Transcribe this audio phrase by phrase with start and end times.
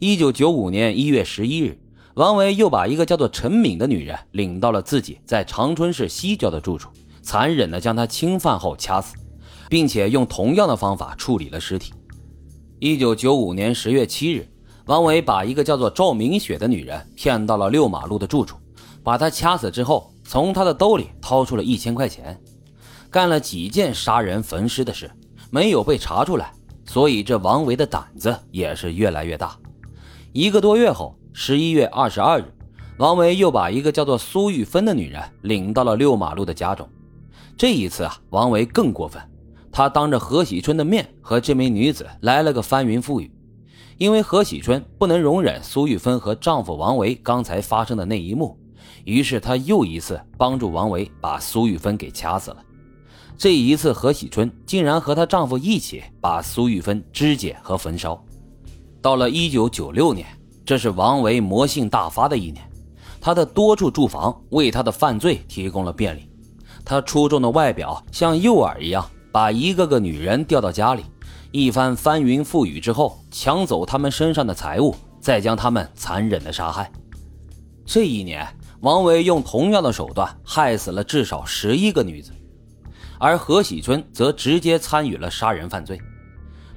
[0.00, 1.78] 一九九五年一月十一日，
[2.14, 6.90] 王维又把一个叫做陈敏的女人领到了自己在长春市西郊的住处，
[7.22, 9.14] 残忍地将她侵犯后掐死，
[9.70, 11.92] 并且用同样的方法处理了尸体。
[12.80, 14.48] 一九九五年十月七日，
[14.86, 18.56] 王维把一个叫做赵明雪的女人骗到了六马路的住处，
[19.04, 22.38] 把她掐死之后，从她的兜里掏出了一千块钱，
[23.10, 25.08] 干了几件杀人焚尸的事，
[25.50, 26.52] 没有被查出来，
[26.84, 29.56] 所以这王维的胆子也是越来越大。
[30.34, 32.44] 一个多月后，十一月二十二日，
[32.98, 36.88] 王维又把一个叫做苏玉芬的女人领到了六马路的家中。
[37.56, 39.22] 这一次啊，王维更过分，
[39.70, 43.30] 他当着何喜春的面和这名女子来了个翻云覆雨。
[43.96, 48.58] 因为何喜春不能容忍苏玉芬和丈夫王维刚才发生的那一幕，
[49.04, 52.56] 于是他又一次帮助王维把苏玉芬给掐死了。
[53.38, 58.20] 这一次，何喜春竟然和她丈夫一起把苏玉芬肢解和焚烧。
[59.04, 60.26] 到了一九九六年，
[60.64, 62.66] 这是王维魔性大发的一年，
[63.20, 66.26] 他的多处住房为他的犯罪提供了便利。
[66.86, 71.04] 他出众的外表像诱饵一样，把一个个女人调到家里，
[71.52, 76.90] 一番翻云覆雨之后，抢走他们身上的财物，再将他们残忍的杀害。
[77.84, 78.48] 这一年，
[78.80, 82.32] 王维用同样的手段害死了至少十一个女子，
[83.18, 86.00] 而何喜春则直接参与了杀人犯罪。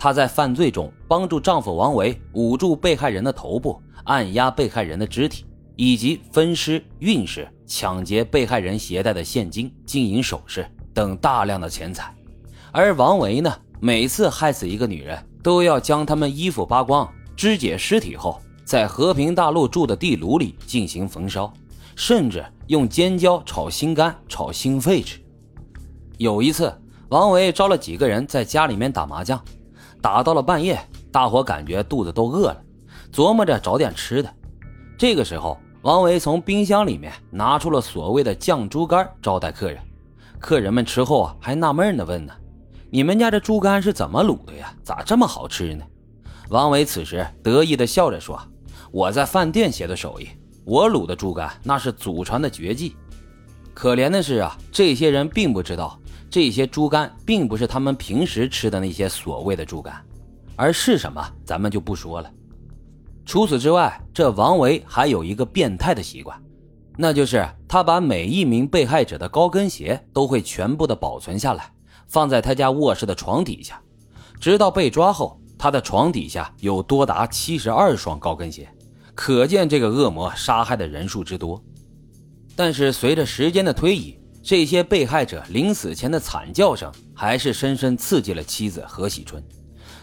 [0.00, 5.44] 她在犯罪中帮助丈夫王维捂住被害人的头部，按压被害人的肢体，
[5.76, 12.14] 以及分尸、运尸、抢劫被害人携带的现金、金银首饰等大量的钱财。
[12.72, 17.06] 而王维呢，每次害死一个女人，都要将她们衣服扒光，
[17.36, 21.52] 肢解尸体后，在和平大路住的地炉里进行焚烧，
[21.94, 25.20] 甚至用尖椒炒心肝、炒心肺吃。
[26.16, 26.74] 有一次，
[27.10, 29.38] 王维招了几个人在家里面打麻将。
[30.00, 30.80] 打到了半夜，
[31.12, 32.62] 大伙感觉肚子都饿了，
[33.12, 34.34] 琢磨着找点吃的。
[34.98, 39.78] 这个时候，王维从冰箱里面拿出了所谓的酱猪肝招待客人。
[40.38, 42.32] 客人们吃后啊，还纳闷的问呢
[42.90, 44.74] ：“你们家这猪肝是怎么卤的呀？
[44.82, 45.84] 咋这么好吃呢？”
[46.48, 48.40] 王维此时得意的笑着说
[48.90, 50.28] ：“我在饭店学的手艺，
[50.64, 52.96] 我卤的猪肝那是祖传的绝技。”
[53.74, 55.99] 可怜的是啊，这些人并不知道。
[56.30, 59.94] 这些猪肝并不是他们平时吃的那些所谓的猪肝，
[60.54, 62.30] 而是什么，咱们就不说了。
[63.26, 66.40] 除此之外，这王维还有一个变态的习惯，
[66.96, 71.72] 那就是他把每一名被害者的高跟鞋都会全部的保存下来，
[72.06, 73.80] 放在他家卧室的床底下，
[74.40, 78.68] 直到被抓后，他的床底下有多达七十二双高跟鞋，
[79.14, 81.60] 可见这个恶魔杀害的人数之多。
[82.54, 89.42] 但是随着时间的推移，这些被害者临死前的惨叫声，还是深深刺激了妻子何喜春。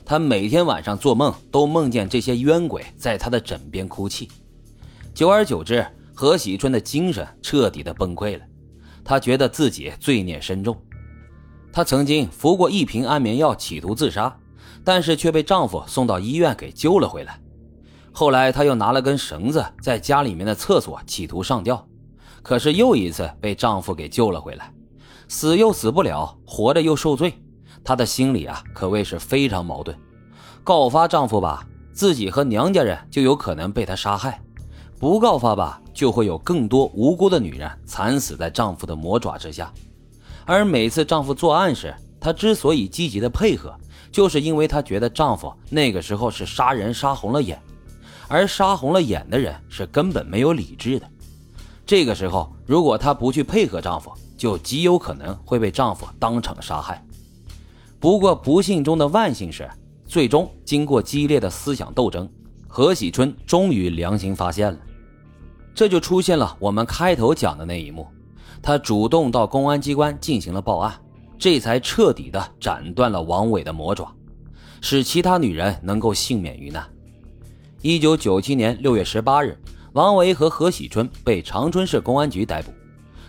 [0.06, 4.30] 她每天晚上做梦，都梦见这些冤鬼在她的枕边哭泣。
[5.14, 8.44] 久而久之，何喜春的精神彻底的崩溃了。
[9.04, 10.78] 她觉得自己罪孽深重。
[11.74, 14.38] 她曾经服过一瓶安眠药，企图自杀，
[14.84, 17.42] 但是却被丈夫送到医院给救了回来。
[18.12, 21.88] 后来，她又拿了根绳子，在家里面的厕所企图上吊。
[22.48, 24.72] 可是又一次被丈夫给救了回来，
[25.28, 27.34] 死又死不了，活着又受罪，
[27.84, 29.94] 她的心里啊可谓是非常矛盾。
[30.64, 34.40] 告发丈夫吧，自己和娘家人就有可能被他杀害；
[34.98, 39.70] 不告发吧，就会有更多无辜的女人惨死在丈夫的魔爪之下。
[40.46, 43.76] 而每次丈夫作案时，她之所以积极的配合，
[44.10, 47.62] 就是因为她觉得丈夫那个时候是杀人杀红了眼，
[48.30, 51.06] 而杀红了眼的人是根本没有理智的。
[51.88, 57.02] 这个时候，如果她不去配合丈夫，就极有可能会被丈夫当场杀害。
[57.98, 59.68] 不过，不幸中的万幸是，
[60.06, 62.30] 最终经过激烈的思想斗争，
[62.68, 64.78] 何喜春终于良心发现了。
[65.74, 68.06] 这就出现了我们开头讲的那一幕，
[68.62, 70.94] 她主动到公安机关进行了报案，
[71.40, 74.14] 这才彻底的斩断了王伟的魔爪，
[74.82, 76.86] 使其他女人能够幸免于难。
[77.82, 79.58] 一九九七年六月十八日。
[79.98, 82.72] 王维和何喜春被长春市公安局逮捕。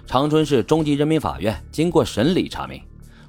[0.05, 2.79] 长春市中级人民法院经过审理查明，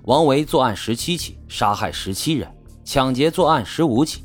[0.03, 2.49] 王维作案十七起，杀害十七人；
[2.83, 4.19] 抢劫作案十五起；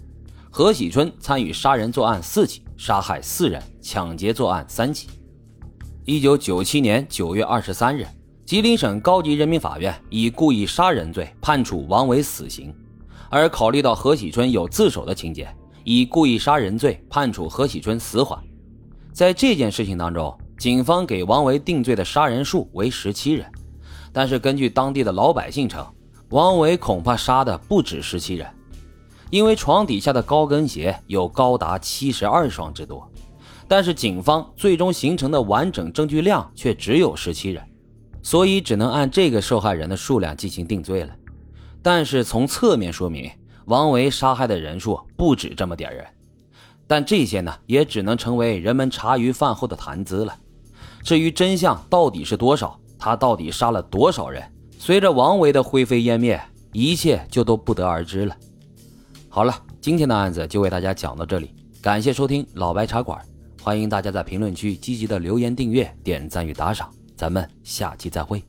[0.51, 5.09] 何喜春参与杀人作案四起，杀害四人；抢劫作案三起。
[6.05, 8.05] 一九九七年九月二十三日，
[8.45, 12.75] 吉林省高级人民法院以故意杀人罪判处王维死刑，
[13.31, 15.49] 而考虑到何喜春有自首的情节，
[15.85, 18.37] 以故意杀人罪判处何喜春死缓。
[19.15, 23.47] 在这件事情当中，警方给王维定罪的杀人数为十七人，
[24.13, 25.87] 但是根据当地的老百姓称，
[26.31, 28.45] 王维恐怕杀的不止十七人，
[29.31, 33.09] 因为床底下的高跟鞋有高达七十二双之多，
[33.69, 37.63] 但是警方最终形成的完整证据量却只有十七人，
[38.21, 41.15] 所以只能按这个受害人的数量进行定罪了。
[41.81, 43.31] 但是从侧面说明，
[43.67, 46.05] 王维杀害的人数不止这么点人。
[46.87, 50.37] 但这些呢，也只能成为人们茶余饭后的谈资了。
[51.03, 54.43] 至于真相到底是多少，他到底杀了多少人，
[54.79, 56.41] 随着王维的灰飞烟灭，
[56.73, 58.37] 一切就都不得而知了。
[59.29, 61.51] 好了，今天的案子就为大家讲到这里，
[61.83, 63.21] 感谢收听老白茶馆，
[63.63, 68.43] 欢迎大家在评论区积极的留言、订阅、点赞与打赏，咱们下期再会。